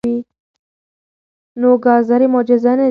نو 1.59 1.69
ګازرې 1.83 2.27
معجزه 2.33 2.71
نه 2.71 2.75
دي. 2.75 2.79